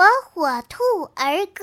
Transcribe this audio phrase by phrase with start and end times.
[0.00, 0.82] 火火兔
[1.14, 1.62] 儿歌。